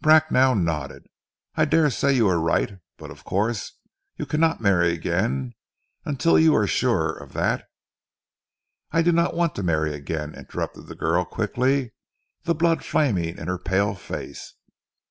[0.00, 1.06] Bracknell nodded.
[1.54, 3.72] "I dare say you are right, but of course
[4.16, 5.52] you cannot marry again
[6.06, 7.66] until you are sure of that"
[8.90, 11.92] "I do not want to marry again!" interrupted the girl quickly,
[12.44, 14.54] the blood flaming in her pale face.